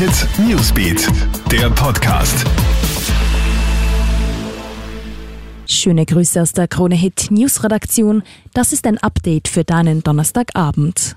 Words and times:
Hit 0.00 0.26
Newsbeat, 0.38 1.08
der 1.52 1.68
Podcast. 1.68 2.46
Schöne 5.66 6.06
Grüße 6.06 6.40
aus 6.40 6.54
der 6.54 6.68
Krone 6.68 6.94
Hit 6.94 7.30
News 7.30 7.62
Redaktion. 7.62 8.22
Das 8.54 8.72
ist 8.72 8.86
ein 8.86 8.96
Update 8.96 9.46
für 9.46 9.62
deinen 9.62 10.02
Donnerstagabend. 10.02 11.16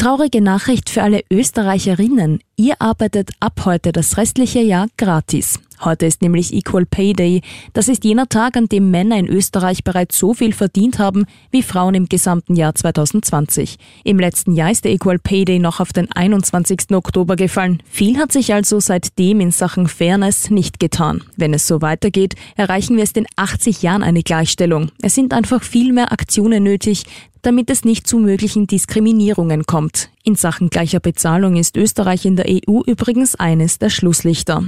Traurige 0.00 0.40
Nachricht 0.40 0.88
für 0.88 1.02
alle 1.02 1.20
Österreicherinnen. 1.30 2.40
Ihr 2.56 2.80
arbeitet 2.80 3.32
ab 3.38 3.60
heute 3.66 3.92
das 3.92 4.16
restliche 4.16 4.60
Jahr 4.60 4.86
gratis. 4.96 5.60
Heute 5.82 6.04
ist 6.04 6.20
nämlich 6.20 6.52
Equal 6.52 6.84
Pay 6.84 7.14
Day. 7.14 7.40
Das 7.72 7.88
ist 7.88 8.04
jener 8.04 8.28
Tag, 8.28 8.56
an 8.56 8.66
dem 8.66 8.90
Männer 8.90 9.18
in 9.18 9.26
Österreich 9.26 9.82
bereits 9.82 10.18
so 10.18 10.34
viel 10.34 10.52
verdient 10.52 10.98
haben 10.98 11.24
wie 11.50 11.62
Frauen 11.62 11.94
im 11.94 12.06
gesamten 12.06 12.54
Jahr 12.54 12.74
2020. 12.74 13.78
Im 14.04 14.18
letzten 14.18 14.52
Jahr 14.52 14.70
ist 14.70 14.84
der 14.84 14.92
Equal 14.92 15.18
Pay 15.18 15.46
Day 15.46 15.58
noch 15.58 15.80
auf 15.80 15.94
den 15.94 16.12
21. 16.12 16.90
Oktober 16.92 17.34
gefallen. 17.36 17.82
Viel 17.86 18.18
hat 18.18 18.30
sich 18.30 18.52
also 18.52 18.78
seitdem 18.78 19.40
in 19.40 19.52
Sachen 19.52 19.88
Fairness 19.88 20.50
nicht 20.50 20.80
getan. 20.80 21.22
Wenn 21.36 21.54
es 21.54 21.66
so 21.66 21.80
weitergeht, 21.80 22.34
erreichen 22.56 22.96
wir 22.96 23.04
es 23.04 23.12
in 23.12 23.26
80 23.36 23.80
Jahren 23.80 24.02
eine 24.02 24.22
Gleichstellung. 24.22 24.90
Es 25.00 25.14
sind 25.14 25.32
einfach 25.32 25.62
viel 25.62 25.94
mehr 25.94 26.12
Aktionen 26.12 26.62
nötig, 26.62 27.04
damit 27.42 27.70
es 27.70 27.84
nicht 27.84 28.06
zu 28.06 28.18
möglichen 28.18 28.66
Diskriminierungen 28.66 29.64
kommt. 29.64 30.10
In 30.24 30.36
Sachen 30.36 30.70
gleicher 30.70 31.00
Bezahlung 31.00 31.56
ist 31.56 31.76
Österreich 31.76 32.24
in 32.24 32.36
der 32.36 32.46
EU 32.48 32.82
übrigens 32.86 33.34
eines 33.34 33.78
der 33.78 33.90
Schlusslichter. 33.90 34.64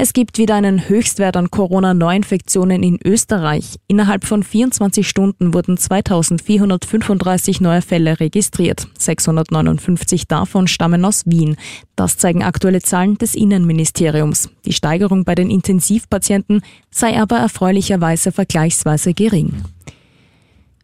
Es 0.00 0.12
gibt 0.12 0.38
wieder 0.38 0.54
einen 0.54 0.88
Höchstwert 0.88 1.36
an 1.36 1.50
Corona-Neuinfektionen 1.50 2.84
in 2.84 3.00
Österreich. 3.04 3.80
Innerhalb 3.88 4.24
von 4.24 4.44
24 4.44 5.08
Stunden 5.08 5.54
wurden 5.54 5.76
2435 5.76 7.60
neue 7.60 7.82
Fälle 7.82 8.20
registriert. 8.20 8.86
659 8.96 10.28
davon 10.28 10.68
stammen 10.68 11.04
aus 11.04 11.24
Wien. 11.26 11.56
Das 11.96 12.16
zeigen 12.16 12.44
aktuelle 12.44 12.80
Zahlen 12.80 13.18
des 13.18 13.34
Innenministeriums. 13.34 14.50
Die 14.64 14.72
Steigerung 14.72 15.24
bei 15.24 15.34
den 15.34 15.50
Intensivpatienten 15.50 16.62
sei 16.92 17.20
aber 17.20 17.38
erfreulicherweise 17.38 18.30
vergleichsweise 18.30 19.14
gering. 19.14 19.64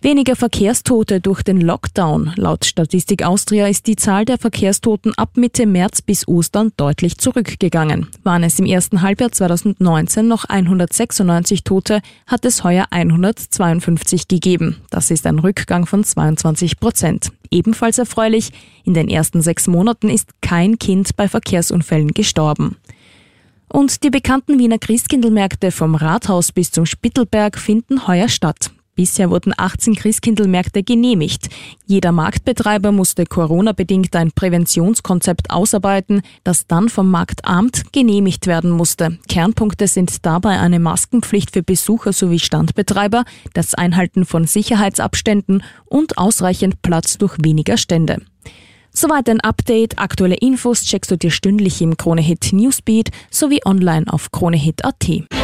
Weniger 0.05 0.37
Verkehrstote 0.37 1.23
durch 1.23 1.43
den 1.43 1.63
Lockdown. 1.63 2.35
Laut 2.37 2.67
Statistik 2.67 3.25
Austria 3.25 3.69
ist 3.69 3.87
die 3.87 3.97
Zahl 3.97 4.27
der 4.27 4.37
Verkehrstoten 4.37 5.15
ab 5.17 5.39
Mitte 5.39 5.65
März 5.65 6.03
bis 6.03 6.29
Ostern 6.29 6.73
deutlich 6.77 7.17
zurückgegangen. 7.17 8.09
Waren 8.23 8.43
es 8.43 8.59
im 8.59 8.67
ersten 8.67 9.01
Halbjahr 9.01 9.33
2019 9.33 10.29
noch 10.29 10.45
196 10.45 11.65
Tote, 11.65 12.03
hat 12.27 12.45
es 12.45 12.63
heuer 12.65 12.85
152 12.91 14.29
gegeben. 14.29 14.77
Das 14.91 15.11
ist 15.11 15.27
ein 15.27 15.39
Rückgang 15.39 15.87
von 15.87 16.05
22 16.05 16.79
Prozent. 16.79 17.33
Ebenfalls 17.51 17.97
erfreulich, 17.97 18.51
in 18.85 18.93
den 18.93 19.09
ersten 19.09 19.41
sechs 19.41 19.69
Monaten 19.69 20.11
ist 20.11 20.29
kein 20.43 20.79
Kind 20.79 21.17
bei 21.17 21.29
Verkehrsunfällen 21.29 22.13
gestorben. 22.13 22.77
Und 23.69 24.05
die 24.05 24.11
bekannten 24.11 24.59
Wiener 24.59 24.77
Christkindlmärkte 24.77 25.71
vom 25.71 25.95
Rathaus 25.95 26.53
bis 26.53 26.71
zum 26.73 26.85
Spittelberg 26.85 27.59
finden 27.59 28.07
heuer 28.07 28.29
statt. 28.29 28.71
Bisher 28.95 29.31
wurden 29.31 29.53
18 29.57 29.97
Christkindlmärkte 29.97 30.83
genehmigt. 30.83 31.49
Jeder 31.87 32.13
Marktbetreiber 32.13 32.93
musste 32.93 33.25
Corona-bedingt 33.25 34.15
ein 34.15 34.31
Präventionskonzept 34.33 35.51
ausarbeiten, 35.51 36.23
das 36.45 36.67
dann 36.67 36.89
vom 36.89 37.11
Marktamt 37.11 37.93
genehmigt 37.93 38.47
werden 38.47 38.71
musste. 38.71 39.19
Kernpunkte 39.29 39.89
sind 39.89 40.25
dabei 40.25 40.61
eine 40.61 40.79
Maskenpflicht 40.79 41.51
für 41.51 41.63
Besucher 41.63 42.13
sowie 42.13 42.39
Standbetreiber, 42.39 43.25
das 43.53 43.75
Einhalten 43.75 44.25
von 44.25 44.47
Sicherheitsabständen 44.47 45.65
und 45.87 46.17
ausreichend 46.19 46.83
Platz 46.83 47.19
durch 47.19 47.37
weniger 47.43 47.77
Stände. 47.77 48.19
Soweit 48.97 49.29
ein 49.29 49.41
Update. 49.41 49.99
Aktuelle 49.99 50.37
Infos 50.37 50.85
checkst 50.85 51.11
du 51.11 51.17
dir 51.17 51.33
stündlich 51.33 51.83
im 51.83 51.97
Kronehit 51.97 52.53
Newsbeat 52.53 53.11
sowie 53.29 53.61
online 53.65 54.05
auf 54.07 54.31
kronehit.at. 54.31 55.44